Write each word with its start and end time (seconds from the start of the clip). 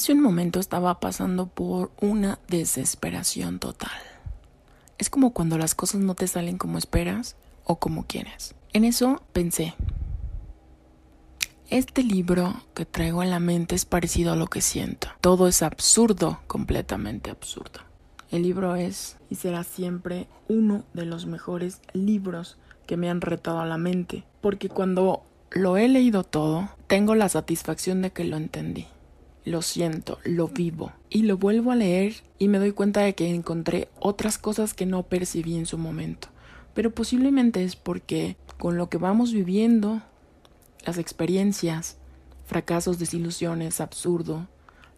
Hace 0.00 0.14
un 0.14 0.22
momento 0.22 0.60
estaba 0.60 0.98
pasando 0.98 1.46
por 1.46 1.92
una 2.00 2.38
desesperación 2.48 3.58
total. 3.58 3.90
Es 4.96 5.10
como 5.10 5.34
cuando 5.34 5.58
las 5.58 5.74
cosas 5.74 6.00
no 6.00 6.14
te 6.14 6.26
salen 6.26 6.56
como 6.56 6.78
esperas 6.78 7.36
o 7.64 7.78
como 7.78 8.06
quieres. 8.06 8.54
En 8.72 8.86
eso 8.86 9.22
pensé, 9.34 9.74
este 11.68 12.02
libro 12.02 12.62
que 12.72 12.86
traigo 12.86 13.22
en 13.22 13.28
la 13.28 13.40
mente 13.40 13.74
es 13.74 13.84
parecido 13.84 14.32
a 14.32 14.36
lo 14.36 14.46
que 14.46 14.62
siento. 14.62 15.08
Todo 15.20 15.48
es 15.48 15.62
absurdo, 15.62 16.40
completamente 16.46 17.30
absurdo. 17.30 17.80
El 18.30 18.44
libro 18.44 18.76
es 18.76 19.18
y 19.28 19.34
será 19.34 19.64
siempre 19.64 20.28
uno 20.48 20.84
de 20.94 21.04
los 21.04 21.26
mejores 21.26 21.82
libros 21.92 22.56
que 22.86 22.96
me 22.96 23.10
han 23.10 23.20
retado 23.20 23.60
a 23.60 23.66
la 23.66 23.76
mente, 23.76 24.24
porque 24.40 24.70
cuando 24.70 25.24
lo 25.50 25.76
he 25.76 25.88
leído 25.88 26.24
todo, 26.24 26.70
tengo 26.86 27.14
la 27.14 27.28
satisfacción 27.28 28.00
de 28.00 28.12
que 28.12 28.24
lo 28.24 28.38
entendí. 28.38 28.86
Lo 29.44 29.62
siento, 29.62 30.18
lo 30.24 30.48
vivo. 30.48 30.92
Y 31.08 31.22
lo 31.22 31.38
vuelvo 31.38 31.72
a 31.72 31.76
leer 31.76 32.14
y 32.38 32.48
me 32.48 32.58
doy 32.58 32.72
cuenta 32.72 33.00
de 33.00 33.14
que 33.14 33.34
encontré 33.34 33.88
otras 33.98 34.38
cosas 34.38 34.74
que 34.74 34.86
no 34.86 35.02
percibí 35.04 35.56
en 35.56 35.66
su 35.66 35.78
momento. 35.78 36.28
Pero 36.74 36.90
posiblemente 36.90 37.64
es 37.64 37.76
porque 37.76 38.36
con 38.58 38.76
lo 38.76 38.88
que 38.88 38.98
vamos 38.98 39.32
viviendo, 39.32 40.02
las 40.84 40.98
experiencias, 40.98 41.96
fracasos, 42.46 42.98
desilusiones, 42.98 43.80
absurdo, 43.80 44.48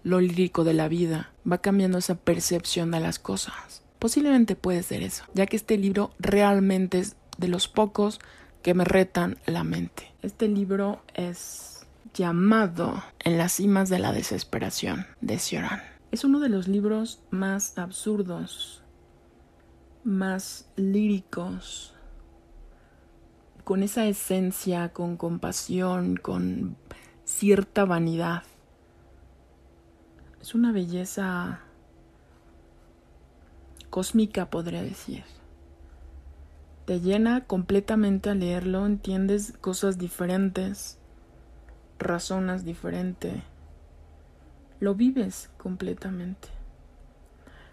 lo 0.03 0.21
lírico 0.21 0.65
de 0.65 0.75
la 0.75 0.89
vida, 0.89 1.31
va 1.51 1.59
cambiando 1.59 1.99
esa 1.99 2.17
percepción 2.17 2.91
de 2.91 3.01
las 3.01 3.19
cosas. 3.19 3.83
Posiblemente 3.99 4.57
puede 4.57 4.83
ser 4.83 5.03
eso, 5.03 5.25
ya 5.35 5.47
que 5.47 5.57
este 5.57 5.79
libro 5.79 6.11
realmente 6.19 6.99
es 6.99 7.17
de 7.39 7.49
los 7.49 7.69
pocos 7.69 8.19
que 8.63 8.75
me 8.75 8.85
retan 8.85 9.39
la 9.47 9.65
mente. 9.65 10.13
Este 10.23 10.49
libro 10.49 11.03
es 11.15 11.82
llamado 12.15 13.03
En 13.19 13.39
las 13.39 13.53
cimas 13.53 13.89
de 13.89 13.99
la 13.99 14.13
desesperación 14.13 15.07
de 15.21 15.39
Cioran. 15.39 15.83
Es 16.11 16.25
uno 16.25 16.41
de 16.41 16.51
los 16.51 16.69
libros 16.69 17.23
más 17.31 17.79
absurdos, 17.79 18.83
más 20.05 20.69
líricos, 20.77 21.95
con 23.65 23.83
esa 23.83 24.07
esencia, 24.07 24.93
con 24.93 25.17
compasión, 25.17 26.17
con 26.17 26.77
cierta 27.25 27.85
vanidad. 27.85 28.43
Es 30.41 30.55
una 30.55 30.73
belleza 30.73 31.61
cósmica, 33.89 34.51
podría 34.51 34.83
decir. 34.83 35.25
Te 36.85 37.01
llena 37.01 37.45
completamente 37.47 38.29
al 38.29 38.41
leerlo, 38.41 38.85
entiendes 38.85 39.55
cosas 39.61 39.99
diferentes, 39.99 40.99
razonas 42.03 42.65
diferente, 42.65 43.43
lo 44.81 44.95
vives 44.95 45.51
completamente. 45.59 46.49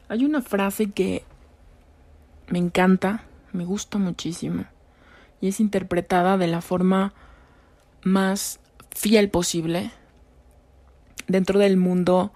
Hay 0.07 0.25
una 0.25 0.41
frase 0.41 0.91
que 0.91 1.23
me 2.47 2.59
encanta, 2.59 3.23
me 3.51 3.65
gusta 3.65 3.97
muchísimo 3.97 4.65
y 5.41 5.47
es 5.47 5.59
interpretada 5.59 6.37
de 6.37 6.47
la 6.47 6.61
forma 6.61 7.13
más 8.03 8.59
fiel 8.91 9.29
posible 9.29 9.91
dentro 11.27 11.59
del 11.59 11.77
mundo 11.77 12.31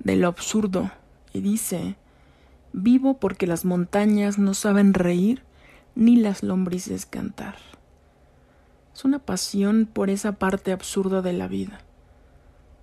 de 0.00 0.16
lo 0.16 0.28
absurdo 0.28 0.90
y 1.32 1.40
dice, 1.40 1.96
vivo 2.72 3.18
porque 3.18 3.46
las 3.46 3.64
montañas 3.64 4.38
no 4.38 4.54
saben 4.54 4.94
reír 4.94 5.42
ni 5.94 6.16
las 6.16 6.42
lombrices 6.42 7.06
cantar. 7.06 7.56
Es 8.94 9.04
una 9.04 9.18
pasión 9.18 9.86
por 9.92 10.08
esa 10.08 10.32
parte 10.32 10.70
absurda 10.70 11.20
de 11.20 11.32
la 11.32 11.48
vida, 11.48 11.80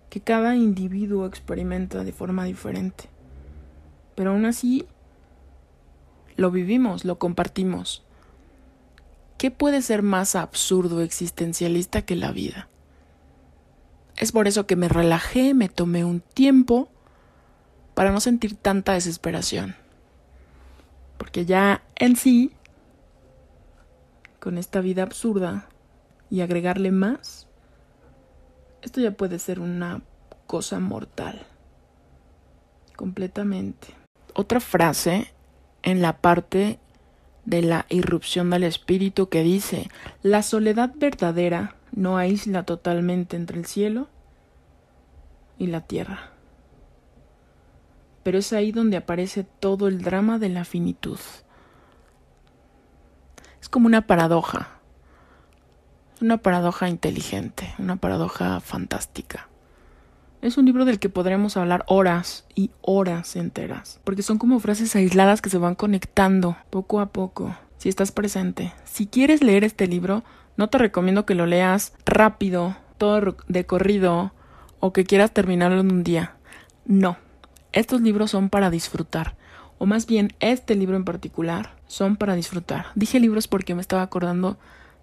que 0.09 0.19
cada 0.19 0.57
individuo 0.57 1.25
experimenta 1.25 2.03
de 2.03 2.11
forma 2.11 2.43
diferente. 2.43 3.05
Pero 4.15 4.31
aún 4.31 4.45
así, 4.45 4.85
lo 6.35 6.51
vivimos, 6.51 7.05
lo 7.05 7.17
compartimos. 7.17 8.03
¿Qué 9.37 9.51
puede 9.51 9.81
ser 9.81 10.03
más 10.03 10.35
absurdo 10.35 11.01
existencialista 11.01 12.01
que 12.01 12.17
la 12.17 12.31
vida? 12.31 12.67
Es 14.17 14.33
por 14.33 14.49
eso 14.49 14.67
que 14.67 14.75
me 14.75 14.89
relajé, 14.89 15.53
me 15.53 15.69
tomé 15.69 16.03
un 16.03 16.19
tiempo 16.19 16.89
para 17.93 18.11
no 18.11 18.19
sentir 18.19 18.55
tanta 18.55 18.93
desesperación. 18.93 19.75
Porque 21.17 21.45
ya 21.45 21.83
en 21.95 22.17
sí, 22.17 22.51
con 24.41 24.57
esta 24.57 24.81
vida 24.81 25.03
absurda 25.03 25.69
y 26.31 26.41
agregarle 26.41 26.91
más, 26.91 27.47
esto 28.81 29.01
ya 29.01 29.11
puede 29.11 29.37
ser 29.37 29.59
una 29.59 30.01
cosa 30.47 30.79
mortal. 30.79 31.45
Completamente. 32.95 33.89
Otra 34.33 34.59
frase 34.59 35.31
en 35.83 36.01
la 36.01 36.17
parte 36.21 36.79
de 37.45 37.61
la 37.61 37.85
irrupción 37.89 38.49
del 38.49 38.63
espíritu 38.63 39.27
que 39.27 39.43
dice, 39.43 39.89
la 40.23 40.41
soledad 40.41 40.93
verdadera 40.95 41.75
no 41.91 42.17
aísla 42.17 42.63
totalmente 42.63 43.35
entre 43.35 43.59
el 43.59 43.65
cielo 43.65 44.07
y 45.57 45.67
la 45.67 45.81
tierra. 45.81 46.31
Pero 48.23 48.37
es 48.37 48.53
ahí 48.53 48.71
donde 48.71 48.97
aparece 48.97 49.43
todo 49.43 49.87
el 49.87 50.01
drama 50.01 50.39
de 50.39 50.49
la 50.49 50.63
finitud. 50.63 51.19
Es 53.59 53.67
como 53.67 53.87
una 53.87 54.07
paradoja, 54.07 54.80
una 56.21 56.37
paradoja 56.37 56.89
inteligente, 56.89 57.73
una 57.79 57.95
paradoja 57.95 58.59
fantástica. 58.59 59.47
Es 60.41 60.57
un 60.57 60.65
libro 60.65 60.85
del 60.85 60.99
que 60.99 61.09
podremos 61.09 61.57
hablar 61.57 61.83
horas 61.87 62.45
y 62.55 62.71
horas 62.81 63.35
enteras, 63.35 63.99
porque 64.03 64.23
son 64.23 64.37
como 64.37 64.59
frases 64.59 64.95
aisladas 64.95 65.41
que 65.41 65.49
se 65.49 65.57
van 65.57 65.75
conectando 65.75 66.57
poco 66.69 66.99
a 66.99 67.07
poco, 67.07 67.55
si 67.77 67.89
estás 67.89 68.11
presente. 68.11 68.73
Si 68.85 69.05
quieres 69.05 69.43
leer 69.43 69.63
este 69.63 69.87
libro, 69.87 70.23
no 70.57 70.69
te 70.69 70.77
recomiendo 70.77 71.25
que 71.25 71.35
lo 71.35 71.45
leas 71.45 71.93
rápido, 72.05 72.75
todo 72.97 73.35
de 73.47 73.65
corrido, 73.65 74.33
o 74.79 74.93
que 74.93 75.03
quieras 75.03 75.31
terminarlo 75.31 75.79
en 75.79 75.91
un 75.91 76.03
día. 76.03 76.35
No, 76.85 77.17
estos 77.71 78.01
libros 78.01 78.31
son 78.31 78.49
para 78.49 78.69
disfrutar, 78.69 79.35
o 79.77 79.85
más 79.85 80.07
bien 80.07 80.33
este 80.39 80.75
libro 80.75 80.97
en 80.97 81.05
particular 81.05 81.75
son 81.87 82.15
para 82.15 82.35
disfrutar. 82.35 82.87
Dije 82.95 83.19
libros 83.19 83.47
porque 83.47 83.75
me 83.75 83.81
estaba 83.81 84.01
acordando 84.01 84.57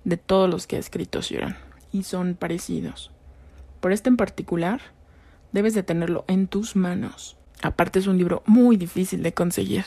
de 0.04 0.16
todos 0.16 0.48
los 0.48 0.66
que 0.66 0.76
ha 0.76 0.80
escrito 0.80 1.22
Cioran, 1.22 1.56
y 1.92 2.02
son 2.02 2.34
parecidos. 2.34 3.10
Por 3.80 3.92
este 3.92 4.08
en 4.08 4.16
particular, 4.16 4.80
Debes 5.52 5.74
de 5.74 5.82
tenerlo 5.82 6.24
en 6.28 6.46
tus 6.46 6.76
manos. 6.76 7.36
Aparte 7.62 7.98
es 7.98 8.06
un 8.06 8.18
libro 8.18 8.42
muy 8.46 8.76
difícil 8.76 9.22
de 9.22 9.32
conseguir. 9.32 9.84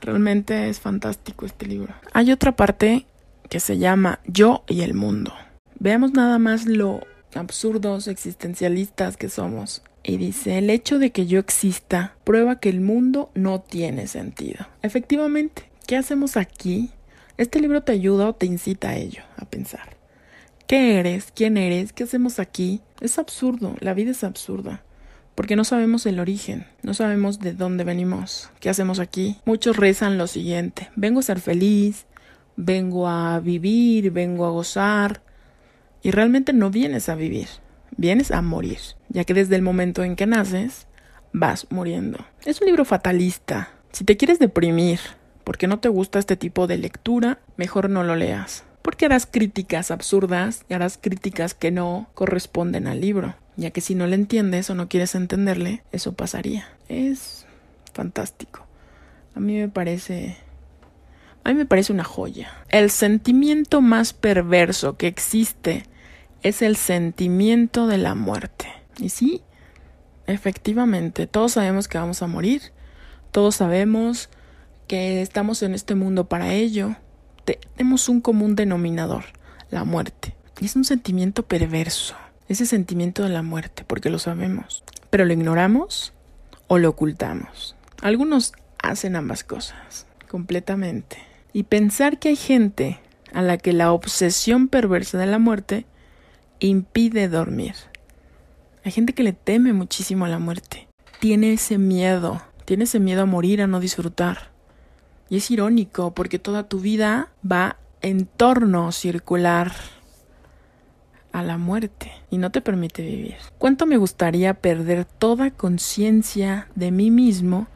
Realmente 0.00 0.68
es 0.68 0.80
fantástico 0.80 1.46
este 1.46 1.66
libro. 1.66 1.94
Hay 2.12 2.32
otra 2.32 2.54
parte 2.54 3.06
que 3.48 3.60
se 3.60 3.78
llama 3.78 4.20
Yo 4.26 4.62
y 4.68 4.82
el 4.82 4.94
mundo. 4.94 5.32
Veamos 5.78 6.12
nada 6.12 6.38
más 6.38 6.66
lo 6.66 7.00
absurdos 7.34 8.08
existencialistas 8.08 9.16
que 9.16 9.28
somos. 9.28 9.82
Y 10.02 10.16
dice, 10.16 10.58
el 10.58 10.70
hecho 10.70 10.98
de 10.98 11.10
que 11.10 11.26
yo 11.26 11.38
exista 11.38 12.14
prueba 12.24 12.58
que 12.58 12.68
el 12.68 12.80
mundo 12.80 13.30
no 13.34 13.60
tiene 13.60 14.06
sentido. 14.06 14.66
Efectivamente, 14.82 15.70
¿qué 15.86 15.96
hacemos 15.96 16.36
aquí? 16.36 16.90
Este 17.40 17.58
libro 17.58 17.82
te 17.82 17.92
ayuda 17.92 18.28
o 18.28 18.34
te 18.34 18.44
incita 18.44 18.90
a 18.90 18.96
ello, 18.98 19.22
a 19.38 19.46
pensar. 19.46 19.96
¿Qué 20.66 20.98
eres? 20.98 21.32
¿Quién 21.34 21.56
eres? 21.56 21.94
¿Qué 21.94 22.04
hacemos 22.04 22.38
aquí? 22.38 22.82
Es 23.00 23.18
absurdo, 23.18 23.76
la 23.80 23.94
vida 23.94 24.10
es 24.10 24.24
absurda 24.24 24.82
porque 25.34 25.56
no 25.56 25.64
sabemos 25.64 26.04
el 26.04 26.20
origen, 26.20 26.66
no 26.82 26.92
sabemos 26.92 27.38
de 27.38 27.54
dónde 27.54 27.82
venimos, 27.82 28.50
qué 28.60 28.68
hacemos 28.68 28.98
aquí. 28.98 29.38
Muchos 29.46 29.78
rezan 29.78 30.18
lo 30.18 30.26
siguiente, 30.26 30.90
vengo 30.96 31.20
a 31.20 31.22
ser 31.22 31.40
feliz, 31.40 32.04
vengo 32.56 33.08
a 33.08 33.40
vivir, 33.40 34.10
vengo 34.10 34.44
a 34.44 34.50
gozar, 34.50 35.22
y 36.02 36.10
realmente 36.10 36.52
no 36.52 36.68
vienes 36.68 37.08
a 37.08 37.14
vivir, 37.14 37.48
vienes 37.96 38.32
a 38.32 38.42
morir, 38.42 38.80
ya 39.08 39.24
que 39.24 39.32
desde 39.32 39.56
el 39.56 39.62
momento 39.62 40.04
en 40.04 40.14
que 40.14 40.26
naces, 40.26 40.88
vas 41.32 41.66
muriendo. 41.70 42.18
Es 42.44 42.60
un 42.60 42.66
libro 42.66 42.84
fatalista. 42.84 43.70
Si 43.92 44.04
te 44.04 44.18
quieres 44.18 44.38
deprimir 44.40 45.00
porque 45.44 45.66
no 45.66 45.80
te 45.80 45.88
gusta 45.88 46.18
este 46.18 46.36
tipo 46.36 46.66
de 46.66 46.78
lectura, 46.78 47.38
mejor 47.56 47.90
no 47.90 48.04
lo 48.04 48.16
leas 48.16 48.64
porque 48.82 49.04
harás 49.04 49.26
críticas 49.26 49.90
absurdas 49.90 50.64
y 50.70 50.74
harás 50.74 50.98
críticas 50.98 51.52
que 51.52 51.70
no 51.70 52.08
corresponden 52.14 52.86
al 52.86 53.02
libro 53.02 53.34
ya 53.60 53.70
que 53.70 53.80
si 53.80 53.94
no 53.94 54.06
le 54.06 54.14
entiendes 54.14 54.70
o 54.70 54.74
no 54.74 54.88
quieres 54.88 55.14
entenderle, 55.14 55.82
eso 55.92 56.14
pasaría. 56.14 56.66
Es 56.88 57.46
fantástico. 57.92 58.66
A 59.34 59.40
mí 59.40 59.54
me 59.58 59.68
parece... 59.68 60.38
A 61.44 61.50
mí 61.50 61.54
me 61.54 61.66
parece 61.66 61.92
una 61.92 62.04
joya. 62.04 62.52
El 62.68 62.90
sentimiento 62.90 63.80
más 63.80 64.12
perverso 64.12 64.96
que 64.96 65.06
existe 65.06 65.84
es 66.42 66.62
el 66.62 66.76
sentimiento 66.76 67.86
de 67.86 67.98
la 67.98 68.14
muerte. 68.14 68.68
Y 68.98 69.08
sí, 69.08 69.42
efectivamente, 70.26 71.26
todos 71.26 71.52
sabemos 71.52 71.88
que 71.88 71.98
vamos 71.98 72.22
a 72.22 72.26
morir. 72.26 72.62
Todos 73.30 73.56
sabemos 73.56 74.28
que 74.90 75.22
estamos 75.22 75.62
en 75.62 75.72
este 75.72 75.94
mundo 75.94 76.28
para 76.28 76.52
ello. 76.52 76.96
Tenemos 77.44 78.08
un 78.08 78.20
común 78.20 78.56
denominador, 78.56 79.22
la 79.70 79.84
muerte. 79.84 80.34
Y 80.60 80.64
es 80.64 80.74
un 80.74 80.82
sentimiento 80.82 81.44
perverso 81.44 82.16
ese 82.48 82.66
sentimiento 82.66 83.22
de 83.22 83.28
la 83.28 83.42
muerte, 83.42 83.84
porque 83.86 84.10
lo 84.10 84.18
sabemos. 84.18 84.82
pero 85.10 85.24
lo 85.24 85.32
ignoramos 85.32 86.12
o 86.66 86.78
lo 86.78 86.88
ocultamos. 86.88 87.76
Algunos 88.02 88.52
hacen 88.82 89.14
ambas 89.14 89.44
cosas, 89.44 90.06
completamente. 90.28 91.18
Y 91.52 91.64
pensar 91.64 92.18
que 92.18 92.30
hay 92.30 92.36
gente 92.36 92.98
a 93.32 93.42
la 93.42 93.58
que 93.58 93.72
la 93.72 93.92
obsesión 93.92 94.66
perversa 94.66 95.18
de 95.18 95.26
la 95.26 95.38
muerte 95.38 95.86
impide 96.58 97.28
dormir. 97.28 97.74
Hay 98.84 98.90
gente 98.90 99.12
que 99.12 99.22
le 99.22 99.34
teme 99.34 99.72
muchísimo 99.72 100.24
a 100.24 100.28
la 100.28 100.40
muerte. 100.40 100.88
Tiene 101.20 101.52
ese 101.52 101.78
miedo, 101.78 102.42
tiene 102.64 102.84
ese 102.84 102.98
miedo 102.98 103.22
a 103.22 103.26
morir, 103.26 103.62
a 103.62 103.68
no 103.68 103.78
disfrutar. 103.78 104.50
Y 105.30 105.38
es 105.38 105.50
irónico 105.50 106.12
porque 106.12 106.38
toda 106.38 106.68
tu 106.68 106.80
vida 106.80 107.30
va 107.50 107.78
en 108.02 108.26
torno 108.26 108.92
circular 108.92 109.72
a 111.32 111.42
la 111.42 111.56
muerte 111.56 112.12
y 112.30 112.38
no 112.38 112.50
te 112.50 112.60
permite 112.60 113.02
vivir. 113.02 113.36
¿Cuánto 113.56 113.86
me 113.86 113.96
gustaría 113.96 114.54
perder 114.54 115.04
toda 115.04 115.50
conciencia 115.50 116.68
de 116.74 116.90
mí 116.90 117.10
mismo 117.10 117.68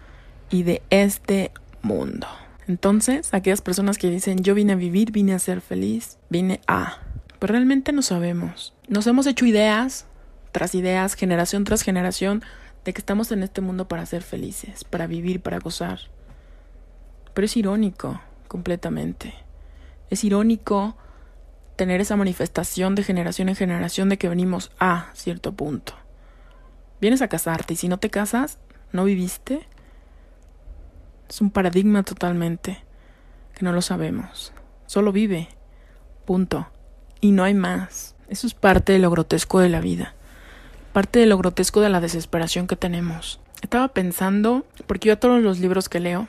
y 0.51 0.65
de 0.65 0.83
este 0.91 1.53
mundo? 1.81 2.27
Entonces, 2.67 3.33
aquellas 3.33 3.63
personas 3.63 3.99
que 3.99 4.11
dicen 4.11 4.39
yo 4.43 4.55
vine 4.55 4.73
a 4.73 4.77
vivir, 4.77 5.13
vine 5.13 5.35
a 5.35 5.39
ser 5.39 5.61
feliz, 5.61 6.19
vine 6.29 6.61
a... 6.67 6.99
Pero 7.39 7.53
realmente 7.53 7.93
no 7.93 8.03
sabemos. 8.03 8.75
Nos 8.89 9.07
hemos 9.07 9.27
hecho 9.27 9.47
ideas 9.47 10.07
tras 10.55 10.75
ideas, 10.75 11.15
generación 11.15 11.65
tras 11.65 11.83
generación, 11.83 12.43
de 12.85 12.93
que 12.93 13.01
estamos 13.01 13.33
en 13.33 13.43
este 13.43 13.61
mundo 13.61 13.89
para 13.89 14.07
ser 14.07 14.23
felices, 14.23 14.85
para 14.85 15.07
vivir, 15.07 15.41
para 15.41 15.59
gozar. 15.59 15.99
Pero 17.35 17.45
es 17.45 17.57
irónico, 17.57 18.21
completamente. 18.49 19.35
Es 20.11 20.25
irónico 20.25 20.97
tener 21.77 22.01
esa 22.01 22.17
manifestación 22.17 22.95
de 22.95 23.03
generación 23.03 23.49
en 23.49 23.57
generación 23.57 24.09
de 24.09 24.19
que 24.19 24.29
venimos 24.29 24.71
a 24.79 25.11
cierto 25.15 25.53
punto. 25.53 25.95
Vienes 27.01 27.21
a 27.21 27.29
casarte 27.29 27.75
y 27.75 27.77
si 27.77 27.89
no 27.89 27.99
te 27.99 28.11
casas, 28.11 28.59
no 28.93 29.05
viviste. 29.05 29.67
Es 31.29 31.41
un 31.41 31.51
paradigma 31.51 32.05
totalmente 32.05 32.79
que 33.55 33.65
no 33.65 33.73
lo 33.73 33.83
sabemos. 33.83 34.53
Solo 34.87 35.13
vive. 35.13 35.49
Punto. 36.25 36.69
Y 37.21 37.33
no 37.33 37.45
hay 37.45 37.55
más. 37.55 38.15
Eso 38.29 38.47
es 38.47 38.55
parte 38.55 38.93
de 38.93 38.99
lo 38.99 39.11
grotesco 39.11 39.59
de 39.59 39.69
la 39.69 39.81
vida. 39.81 40.15
Parte 40.93 41.19
de 41.19 41.27
lo 41.27 41.37
grotesco 41.37 41.81
de 41.81 41.89
la 41.89 42.01
desesperación 42.01 42.67
que 42.67 42.77
tenemos. 42.77 43.41
Estaba 43.63 43.89
pensando, 43.89 44.65
porque 44.87 45.09
yo 45.09 45.15
a 45.15 45.21
todos 45.21 45.43
los 45.43 45.59
libros 45.59 45.89
que 45.89 46.01
leo, 46.01 46.29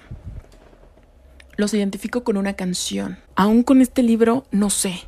los 1.58 1.74
identifico 1.74 2.24
con 2.24 2.38
una 2.38 2.54
canción. 2.54 3.18
Aún 3.36 3.64
con 3.64 3.82
este 3.82 4.04
libro, 4.04 4.46
no 4.52 4.70
sé 4.70 5.06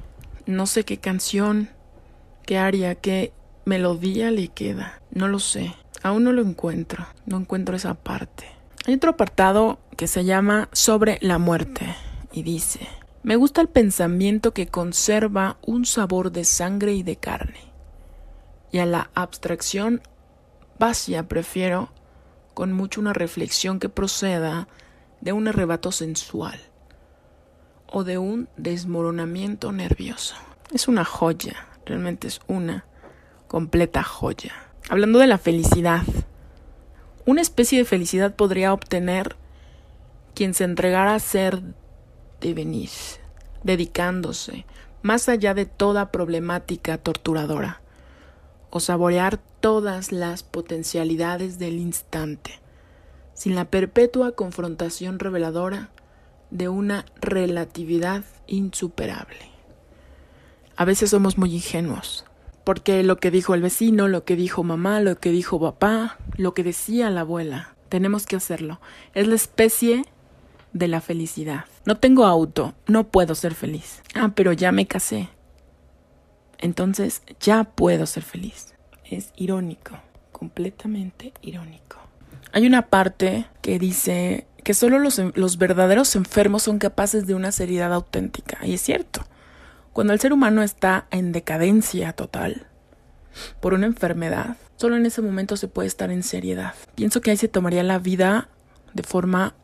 no 0.48 0.66
sé 0.66 0.86
qué 0.86 0.98
canción, 0.98 1.70
qué 2.46 2.58
aria, 2.58 2.96
qué 2.96 3.34
melodía 3.66 4.32
le 4.32 4.48
queda. 4.48 5.02
No 5.12 5.28
lo 5.28 5.40
sé. 5.40 5.76
Aún 6.02 6.24
no 6.24 6.32
lo 6.32 6.42
encuentro. 6.42 7.06
No 7.26 7.38
encuentro 7.38 7.76
esa 7.76 7.94
parte. 7.94 8.46
Hay 8.86 8.94
otro 8.94 9.12
apartado 9.12 9.80
que 9.98 10.08
se 10.08 10.24
llama 10.24 10.70
Sobre 10.72 11.20
la 11.22 11.38
muerte 11.38 11.94
y 12.32 12.44
dice, 12.44 12.88
me 13.24 13.36
gusta 13.36 13.60
el 13.60 13.68
pensamiento 13.68 14.54
que 14.54 14.68
conserva 14.68 15.58
un 15.66 15.86
sabor 15.86 16.32
de 16.32 16.46
sangre 16.46 16.94
y 16.94 17.04
de 17.04 17.18
carne. 17.18 17.60
Y 18.72 18.80
a 18.80 18.86
la 18.86 19.10
abstracción 19.16 20.02
vacía 20.80 21.28
prefiero 21.28 21.90
con 22.54 22.72
mucho 22.72 23.02
una 23.02 23.14
reflexión 23.14 23.80
que 23.80 23.90
proceda 23.90 24.68
de 25.22 25.34
un 25.34 25.48
arrebato 25.48 25.92
sensual 25.92 26.60
o 27.88 28.04
de 28.04 28.18
un 28.18 28.50
desmoronamiento 28.58 29.72
nervioso. 29.72 30.36
Es 30.74 30.88
una 30.88 31.06
joya, 31.06 31.68
realmente 31.86 32.28
es 32.28 32.42
una 32.48 32.86
completa 33.48 34.04
joya. 34.04 34.54
Hablando 34.90 35.20
de 35.20 35.28
la 35.28 35.38
felicidad, 35.38 36.04
una 37.26 37.42
especie 37.42 37.80
de 37.80 37.86
felicidad 37.86 38.36
podría 38.36 38.74
obtener 38.74 39.36
quien 40.34 40.54
se 40.54 40.64
entregara 40.64 41.16
a 41.16 41.20
ser 41.20 41.62
devenir, 42.40 42.90
dedicándose 43.64 44.66
más 45.02 45.30
allá 45.30 45.54
de 45.54 45.66
toda 45.66 46.12
problemática 46.12 46.98
torturadora, 46.98 47.82
o 48.70 48.80
saborear 48.80 49.40
todas 49.60 50.12
las 50.12 50.44
potencialidades 50.44 51.60
del 51.60 51.80
instante, 51.80 52.60
sin 53.38 53.54
la 53.54 53.66
perpetua 53.66 54.32
confrontación 54.32 55.20
reveladora 55.20 55.92
de 56.50 56.70
una 56.70 57.06
relatividad 57.22 58.26
insuperable. 58.48 59.52
A 60.76 60.86
veces 60.86 61.12
somos 61.12 61.38
muy 61.38 61.54
ingenuos, 61.54 62.26
porque 62.64 63.04
lo 63.04 63.18
que 63.18 63.30
dijo 63.30 63.54
el 63.54 63.62
vecino, 63.62 64.08
lo 64.08 64.26
que 64.26 64.36
dijo 64.36 64.64
mamá, 64.64 65.02
lo 65.02 65.20
que 65.20 65.30
dijo 65.30 65.60
papá, 65.60 66.18
lo 66.36 66.56
que 66.56 66.64
decía 66.64 67.12
la 67.12 67.22
abuela, 67.22 67.76
tenemos 67.90 68.26
que 68.26 68.36
hacerlo. 68.36 68.82
Es 69.14 69.28
la 69.28 69.36
especie 69.36 70.04
de 70.74 70.88
la 70.88 71.00
felicidad. 71.00 71.66
No 71.86 71.98
tengo 71.98 72.26
auto, 72.26 72.74
no 72.88 73.10
puedo 73.10 73.36
ser 73.36 73.54
feliz. 73.54 74.02
Ah, 74.16 74.32
pero 74.34 74.52
ya 74.52 74.72
me 74.72 74.88
casé. 74.88 75.30
Entonces 76.58 77.22
ya 77.40 77.66
puedo 77.66 78.08
ser 78.08 78.24
feliz. 78.24 78.74
Es 79.06 79.32
irónico, 79.36 80.00
completamente 80.32 81.34
irónico. 81.44 82.07
Hay 82.52 82.66
una 82.66 82.88
parte 82.88 83.48
que 83.62 83.80
dice 83.80 84.48
que 84.64 84.74
solo 84.74 85.00
los, 85.00 85.22
los 85.36 85.58
verdaderos 85.58 86.16
enfermos 86.16 86.64
son 86.64 86.80
capaces 86.80 87.28
de 87.28 87.36
una 87.36 87.52
seriedad 87.52 87.94
auténtica. 87.94 88.58
Y 88.66 88.74
es 88.74 88.82
cierto. 88.82 89.26
Cuando 89.94 90.14
el 90.14 90.20
ser 90.20 90.34
humano 90.34 90.62
está 90.62 91.08
en 91.10 91.32
decadencia 91.32 92.14
total 92.14 92.68
por 93.60 93.74
una 93.74 93.86
enfermedad, 93.86 94.58
solo 94.76 94.96
en 94.96 95.06
ese 95.06 95.22
momento 95.22 95.58
se 95.58 95.68
puede 95.68 95.88
estar 95.88 96.12
en 96.12 96.24
seriedad. 96.24 96.74
Pienso 96.96 97.22
que 97.22 97.32
ahí 97.32 97.38
se 97.38 97.48
tomaría 97.48 97.84
la 97.84 98.00
vida 98.00 98.50
de 98.94 99.04
forma 99.04 99.56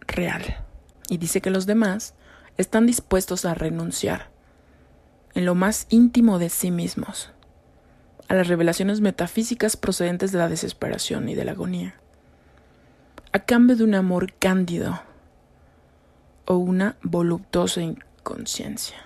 real. 0.00 0.64
Y 1.08 1.18
dice 1.18 1.40
que 1.40 1.50
los 1.50 1.66
demás 1.66 2.14
están 2.56 2.86
dispuestos 2.86 3.44
a 3.44 3.54
renunciar 3.54 4.30
en 5.34 5.44
lo 5.44 5.54
más 5.54 5.86
íntimo 5.90 6.38
de 6.38 6.48
sí 6.48 6.70
mismos 6.70 7.30
a 8.28 8.34
las 8.34 8.48
revelaciones 8.48 9.00
metafísicas 9.00 9.76
procedentes 9.76 10.32
de 10.32 10.38
la 10.38 10.48
desesperación 10.48 11.28
y 11.28 11.34
de 11.34 11.44
la 11.44 11.52
agonía 11.52 11.96
a 13.32 13.38
cambio 13.40 13.76
de 13.76 13.84
un 13.84 13.94
amor 13.94 14.34
cándido 14.34 15.00
o 16.44 16.56
una 16.56 16.96
voluptuosa 17.02 17.80
inconsciencia. 17.80 18.96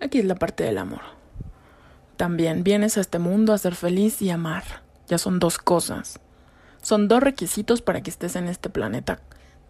Aquí 0.00 0.18
es 0.18 0.24
la 0.24 0.34
parte 0.34 0.64
del 0.64 0.78
amor. 0.78 1.02
También 2.16 2.64
vienes 2.64 2.98
a 2.98 3.02
este 3.02 3.20
mundo 3.20 3.52
a 3.52 3.58
ser 3.58 3.76
feliz 3.76 4.20
y 4.20 4.30
amar. 4.30 4.64
Ya 5.06 5.18
son 5.18 5.38
dos 5.38 5.58
cosas. 5.58 6.18
Son 6.82 7.06
dos 7.06 7.22
requisitos 7.22 7.82
para 7.82 8.00
que 8.00 8.10
estés 8.10 8.34
en 8.34 8.48
este 8.48 8.68
planeta 8.68 9.20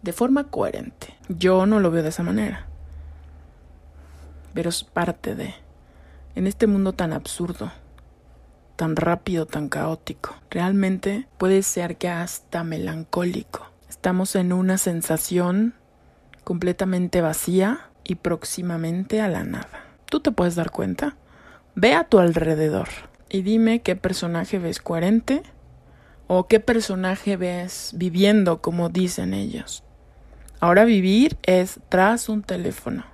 de 0.01 0.13
forma 0.13 0.45
coherente. 0.45 1.15
Yo 1.29 1.67
no 1.67 1.79
lo 1.79 1.91
veo 1.91 2.01
de 2.01 2.09
esa 2.09 2.23
manera. 2.23 2.65
Pero 4.53 4.69
es 4.69 4.83
parte 4.83 5.35
de... 5.35 5.53
En 6.33 6.47
este 6.47 6.65
mundo 6.65 6.93
tan 6.93 7.13
absurdo, 7.13 7.71
tan 8.81 8.95
rápido, 8.95 9.45
tan 9.45 9.69
caótico. 9.69 10.33
Realmente 10.49 11.27
puede 11.37 11.61
ser 11.61 11.97
que 11.97 12.09
hasta 12.09 12.63
melancólico. 12.63 13.69
Estamos 13.87 14.35
en 14.35 14.51
una 14.51 14.79
sensación 14.79 15.75
completamente 16.43 17.21
vacía 17.21 17.91
y 18.03 18.15
próximamente 18.15 19.21
a 19.21 19.27
la 19.27 19.43
nada. 19.43 19.85
¿Tú 20.07 20.19
te 20.19 20.31
puedes 20.31 20.55
dar 20.55 20.71
cuenta? 20.71 21.15
Ve 21.75 21.93
a 21.93 22.05
tu 22.05 22.17
alrededor 22.17 22.87
y 23.29 23.43
dime 23.43 23.83
qué 23.83 23.95
personaje 23.95 24.57
ves 24.57 24.79
coherente 24.79 25.43
o 26.25 26.47
qué 26.47 26.59
personaje 26.59 27.37
ves 27.37 27.91
viviendo 27.93 28.63
como 28.63 28.89
dicen 28.89 29.35
ellos. 29.35 29.83
Ahora 30.59 30.85
vivir 30.85 31.37
es 31.43 31.79
tras 31.89 32.29
un 32.29 32.41
teléfono. 32.41 33.05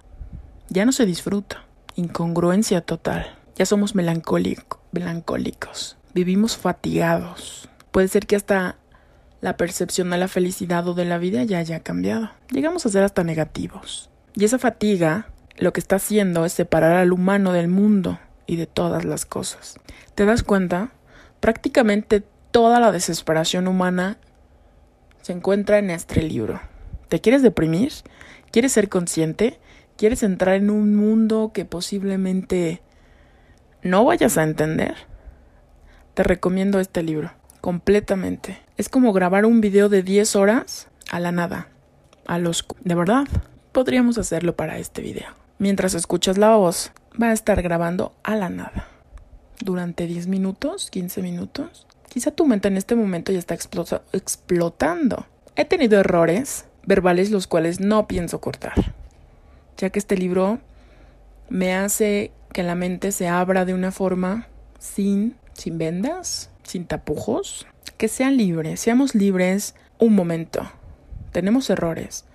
Ya 0.69 0.85
no 0.85 0.93
se 0.93 1.05
disfruta. 1.05 1.65
Incongruencia 1.97 2.79
total. 2.79 3.35
Ya 3.57 3.65
somos 3.65 3.95
melancólicos 3.95 4.76
melancólicos, 4.91 5.97
vivimos 6.13 6.57
fatigados. 6.57 7.69
Puede 7.91 8.07
ser 8.07 8.27
que 8.27 8.35
hasta 8.35 8.77
la 9.41 9.57
percepción 9.57 10.09
de 10.09 10.17
la 10.17 10.27
felicidad 10.27 10.87
o 10.87 10.93
de 10.93 11.05
la 11.05 11.17
vida 11.17 11.43
ya 11.43 11.59
haya 11.59 11.81
cambiado. 11.81 12.31
Llegamos 12.49 12.85
a 12.85 12.89
ser 12.89 13.03
hasta 13.03 13.23
negativos. 13.23 14.09
Y 14.35 14.45
esa 14.45 14.59
fatiga 14.59 15.27
lo 15.57 15.73
que 15.73 15.79
está 15.79 15.97
haciendo 15.97 16.45
es 16.45 16.53
separar 16.53 16.97
al 16.97 17.11
humano 17.11 17.53
del 17.53 17.67
mundo 17.67 18.19
y 18.45 18.55
de 18.55 18.67
todas 18.67 19.05
las 19.05 19.25
cosas. 19.25 19.79
¿Te 20.15 20.25
das 20.25 20.43
cuenta? 20.43 20.91
Prácticamente 21.39 22.23
toda 22.51 22.79
la 22.79 22.91
desesperación 22.91 23.67
humana 23.67 24.17
se 25.21 25.33
encuentra 25.33 25.79
en 25.79 25.89
este 25.89 26.21
libro. 26.21 26.61
¿Te 27.09 27.21
quieres 27.21 27.41
deprimir? 27.41 27.91
¿Quieres 28.51 28.71
ser 28.71 28.89
consciente? 28.89 29.59
¿Quieres 29.97 30.23
entrar 30.23 30.55
en 30.55 30.69
un 30.69 30.95
mundo 30.95 31.51
que 31.53 31.65
posiblemente 31.65 32.81
no 33.81 34.05
vayas 34.05 34.37
a 34.37 34.43
entender, 34.43 34.95
te 36.13 36.23
recomiendo 36.23 36.79
este 36.79 37.03
libro, 37.03 37.31
completamente. 37.61 38.59
Es 38.77 38.89
como 38.89 39.13
grabar 39.13 39.45
un 39.45 39.61
video 39.61 39.89
de 39.89 40.03
10 40.03 40.35
horas 40.35 40.87
a 41.11 41.19
la 41.19 41.31
nada, 41.31 41.69
a 42.25 42.39
los... 42.39 42.65
De 42.83 42.95
verdad, 42.95 43.27
podríamos 43.71 44.17
hacerlo 44.17 44.55
para 44.55 44.77
este 44.77 45.01
video. 45.01 45.27
Mientras 45.59 45.93
escuchas 45.93 46.37
la 46.37 46.55
voz, 46.55 46.91
va 47.21 47.29
a 47.29 47.33
estar 47.33 47.61
grabando 47.61 48.13
a 48.23 48.35
la 48.35 48.49
nada. 48.49 48.87
Durante 49.59 50.07
10 50.07 50.27
minutos, 50.27 50.89
15 50.91 51.21
minutos. 51.21 51.87
Quizá 52.09 52.31
tu 52.31 52.45
mente 52.45 52.67
en 52.67 52.77
este 52.77 52.95
momento 52.95 53.31
ya 53.31 53.39
está 53.39 53.53
explotando. 53.53 55.25
He 55.55 55.65
tenido 55.65 55.99
errores 55.99 56.65
verbales 56.85 57.31
los 57.31 57.47
cuales 57.47 57.79
no 57.79 58.07
pienso 58.07 58.39
cortar, 58.39 58.93
ya 59.77 59.89
que 59.89 59.99
este 59.99 60.15
libro 60.15 60.59
me 61.49 61.73
hace 61.73 62.31
que 62.53 62.63
la 62.63 62.75
mente 62.75 63.11
se 63.11 63.27
abra 63.27 63.65
de 63.65 63.73
una 63.73 63.91
forma 63.91 64.47
sin, 64.79 65.35
sin 65.53 65.77
vendas, 65.77 66.49
sin 66.63 66.85
tapujos, 66.85 67.67
que 67.97 68.07
sean 68.07 68.37
libres, 68.37 68.79
seamos 68.79 69.15
libres 69.15 69.75
un 69.99 70.15
momento. 70.15 70.69
Tenemos 71.31 71.69
errores. 71.69 72.25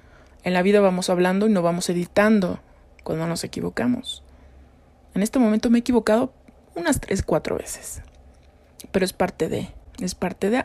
En 0.45 0.55
la 0.55 0.63
vida 0.63 0.81
vamos 0.81 1.11
hablando 1.11 1.47
y 1.47 1.51
no 1.51 1.63
vamos 1.63 1.89
editando 1.89 2.61
cuando 3.05 3.27
nos 3.27 3.45
equivocamos. 3.45 4.23
En 5.15 5.23
este 5.23 5.39
momento 5.39 5.71
me 5.71 5.79
he 5.79 5.81
equivocado 5.81 6.33
unas 6.75 7.01
tres, 7.01 7.23
cuatro 7.23 7.57
veces. 7.57 8.03
Pero 8.91 9.05
es 9.05 9.13
parte 9.13 9.49
de, 9.49 9.69
es 10.01 10.15
parte 10.15 10.51
de... 10.51 10.65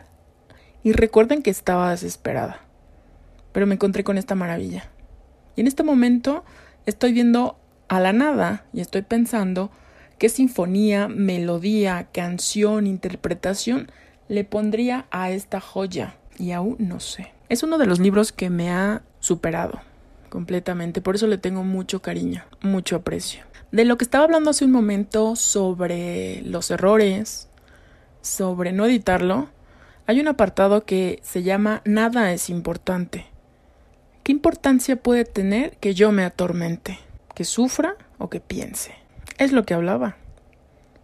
Y 0.82 0.92
recuerden 0.92 1.42
que 1.42 1.50
estaba 1.50 1.90
desesperada. 1.90 2.60
Pero 3.52 3.66
me 3.66 3.74
encontré 3.74 4.04
con 4.04 4.18
esta 4.18 4.34
maravilla. 4.34 4.90
Y 5.54 5.60
en 5.60 5.66
este 5.66 5.82
momento 5.82 6.44
estoy 6.86 7.12
viendo 7.12 7.58
a 7.88 8.00
la 8.00 8.12
nada 8.12 8.64
y 8.72 8.80
estoy 8.80 9.02
pensando 9.02 9.70
qué 10.18 10.28
sinfonía, 10.28 11.08
melodía, 11.08 12.08
canción, 12.12 12.86
interpretación 12.86 13.90
le 14.28 14.44
pondría 14.44 15.06
a 15.10 15.30
esta 15.30 15.60
joya. 15.60 16.16
Y 16.38 16.52
aún 16.52 16.76
no 16.78 17.00
sé. 17.00 17.32
Es 17.48 17.62
uno 17.62 17.78
de 17.78 17.86
los 17.86 17.98
libros 17.98 18.30
que 18.30 18.50
me 18.50 18.70
ha 18.70 19.02
superado 19.18 19.80
completamente. 20.28 21.00
Por 21.00 21.14
eso 21.14 21.26
le 21.26 21.38
tengo 21.38 21.64
mucho 21.64 22.00
cariño, 22.00 22.44
mucho 22.60 22.96
aprecio. 22.96 23.42
De 23.72 23.84
lo 23.84 23.98
que 23.98 24.04
estaba 24.04 24.24
hablando 24.24 24.50
hace 24.50 24.64
un 24.64 24.70
momento 24.70 25.34
sobre 25.36 26.42
los 26.42 26.70
errores, 26.70 27.48
sobre 28.20 28.72
no 28.72 28.86
editarlo, 28.86 29.48
hay 30.06 30.20
un 30.20 30.28
apartado 30.28 30.84
que 30.84 31.20
se 31.22 31.42
llama 31.42 31.82
Nada 31.84 32.32
es 32.32 32.50
importante. 32.50 33.26
¿Qué 34.22 34.32
importancia 34.32 34.96
puede 34.96 35.24
tener 35.24 35.76
que 35.78 35.94
yo 35.94 36.12
me 36.12 36.24
atormente? 36.24 36.98
¿Que 37.38 37.44
sufra 37.44 37.94
o 38.18 38.28
que 38.28 38.40
piense? 38.40 38.96
Es 39.38 39.52
lo 39.52 39.64
que 39.64 39.72
hablaba. 39.72 40.16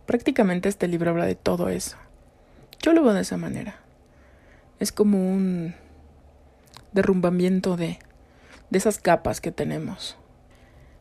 Prácticamente 0.05 0.69
este 0.69 0.89
libro 0.89 1.11
habla 1.11 1.27
de 1.27 1.37
todo 1.37 1.69
eso. 1.69 1.97
Yo 2.83 2.93
lo 2.93 3.05
veo 3.05 3.15
de 3.15 3.21
esa 3.21 3.37
manera. 3.37 3.77
Es 4.81 4.91
como 4.91 5.17
un 5.33 5.77
derrumbamiento 6.91 7.77
de, 7.77 8.01
de 8.69 8.79
esas 8.79 8.99
capas 8.99 9.41
que 9.41 9.53
tenemos. 9.53 10.17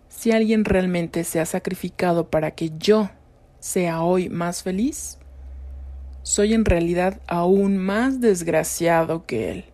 Si 0.07 0.31
alguien 0.31 0.65
realmente 0.65 1.23
se 1.23 1.39
ha 1.39 1.47
sacrificado 1.47 2.29
para 2.29 2.51
que 2.51 2.69
yo 2.77 3.09
sea 3.59 4.03
hoy 4.03 4.29
más 4.29 4.61
feliz, 4.61 5.17
soy 6.21 6.53
en 6.53 6.63
realidad 6.63 7.19
aún 7.25 7.79
más 7.79 8.21
desgraciado 8.21 9.25
que 9.25 9.49
él, 9.49 9.65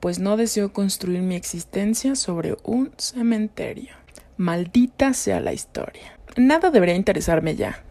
pues 0.00 0.18
no 0.18 0.36
deseo 0.36 0.74
construir 0.74 1.22
mi 1.22 1.34
existencia 1.34 2.14
sobre 2.14 2.58
un 2.62 2.92
cementerio. 2.98 3.99
Maldita 4.40 5.12
sea 5.12 5.38
la 5.38 5.52
historia. 5.52 6.18
Nada 6.38 6.70
debería 6.70 6.94
interesarme 6.94 7.56
ya. 7.56 7.82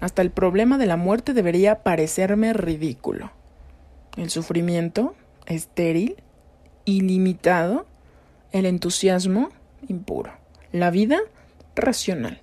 Hasta 0.00 0.22
el 0.22 0.30
problema 0.30 0.78
de 0.78 0.86
la 0.86 0.96
muerte 0.96 1.34
debería 1.34 1.82
parecerme 1.82 2.54
ridículo. 2.54 3.32
El 4.16 4.30
sufrimiento, 4.30 5.14
estéril, 5.44 6.16
ilimitado, 6.86 7.84
el 8.50 8.64
entusiasmo, 8.64 9.50
impuro. 9.86 10.32
La 10.72 10.90
vida, 10.90 11.18
racional. 11.76 12.40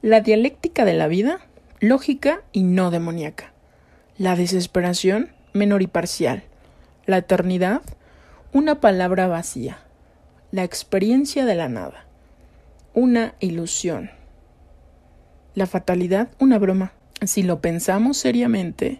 La 0.00 0.22
dialéctica 0.22 0.86
de 0.86 0.94
la 0.94 1.06
vida, 1.06 1.40
lógica 1.80 2.40
y 2.50 2.62
no 2.62 2.90
demoníaca. 2.90 3.52
La 4.16 4.36
desesperación, 4.36 5.32
menor 5.52 5.82
y 5.82 5.86
parcial. 5.86 6.44
La 7.04 7.18
eternidad, 7.18 7.82
una 8.54 8.80
palabra 8.80 9.28
vacía. 9.28 9.80
La 10.50 10.64
experiencia 10.64 11.44
de 11.44 11.56
la 11.56 11.68
nada. 11.68 12.06
Una 12.92 13.36
ilusión. 13.38 14.10
La 15.54 15.66
fatalidad, 15.66 16.28
una 16.40 16.58
broma. 16.58 16.92
Si 17.24 17.44
lo 17.44 17.60
pensamos 17.60 18.16
seriamente, 18.16 18.98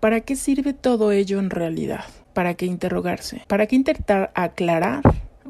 ¿para 0.00 0.22
qué 0.22 0.36
sirve 0.36 0.72
todo 0.72 1.12
ello 1.12 1.38
en 1.38 1.50
realidad? 1.50 2.06
¿Para 2.32 2.54
qué 2.54 2.64
interrogarse? 2.64 3.42
¿Para 3.46 3.66
qué 3.66 3.76
intentar 3.76 4.32
aclarar 4.34 5.02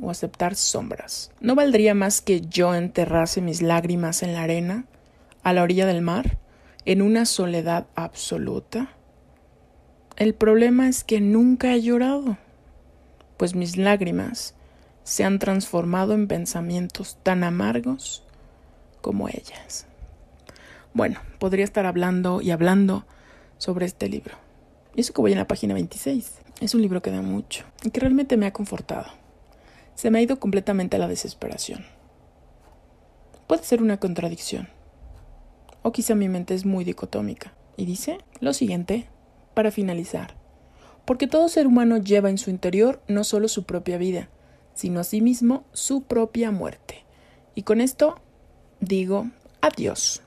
o 0.02 0.10
aceptar 0.10 0.56
sombras? 0.56 1.30
¿No 1.40 1.54
valdría 1.54 1.94
más 1.94 2.20
que 2.20 2.40
yo 2.40 2.74
enterrase 2.74 3.40
mis 3.40 3.62
lágrimas 3.62 4.24
en 4.24 4.32
la 4.32 4.42
arena, 4.42 4.86
a 5.44 5.52
la 5.52 5.62
orilla 5.62 5.86
del 5.86 6.02
mar, 6.02 6.38
en 6.84 7.02
una 7.02 7.24
soledad 7.24 7.86
absoluta? 7.94 8.90
El 10.16 10.34
problema 10.34 10.88
es 10.88 11.04
que 11.04 11.20
nunca 11.20 11.72
he 11.72 11.82
llorado, 11.82 12.36
pues 13.36 13.54
mis 13.54 13.76
lágrimas 13.76 14.56
se 15.04 15.22
han 15.22 15.38
transformado 15.38 16.14
en 16.14 16.26
pensamientos 16.26 17.18
tan 17.22 17.44
amargos 17.44 18.24
como 19.00 19.28
ellas. 19.28 19.86
Bueno, 20.94 21.20
podría 21.38 21.64
estar 21.64 21.86
hablando 21.86 22.40
y 22.40 22.50
hablando 22.50 23.04
sobre 23.58 23.86
este 23.86 24.08
libro. 24.08 24.36
Y 24.94 25.02
eso 25.02 25.12
que 25.12 25.20
voy 25.20 25.32
en 25.32 25.38
la 25.38 25.46
página 25.46 25.74
26. 25.74 26.32
Es 26.60 26.74
un 26.74 26.82
libro 26.82 27.02
que 27.02 27.10
da 27.10 27.20
mucho 27.20 27.64
y 27.82 27.90
que 27.90 28.00
realmente 28.00 28.36
me 28.36 28.46
ha 28.46 28.52
confortado. 28.52 29.06
Se 29.94 30.10
me 30.10 30.18
ha 30.18 30.22
ido 30.22 30.40
completamente 30.40 30.96
a 30.96 31.00
la 31.00 31.08
desesperación. 31.08 31.84
Puede 33.46 33.64
ser 33.64 33.82
una 33.82 33.98
contradicción. 33.98 34.68
O 35.82 35.92
quizá 35.92 36.14
mi 36.14 36.28
mente 36.28 36.54
es 36.54 36.64
muy 36.64 36.82
dicotómica. 36.84 37.52
Y 37.76 37.84
dice 37.84 38.18
lo 38.40 38.54
siguiente, 38.54 39.06
para 39.52 39.70
finalizar. 39.70 40.34
Porque 41.04 41.26
todo 41.26 41.48
ser 41.48 41.66
humano 41.66 41.98
lleva 41.98 42.30
en 42.30 42.38
su 42.38 42.48
interior 42.48 43.02
no 43.06 43.24
solo 43.24 43.48
su 43.48 43.64
propia 43.64 43.98
vida, 43.98 44.30
sino 44.74 45.00
asimismo 45.00 45.64
su 45.72 46.02
propia 46.02 46.50
muerte. 46.50 47.04
Y 47.54 47.62
con 47.62 47.80
esto 47.80 48.20
digo 48.80 49.30
adiós. 49.60 50.23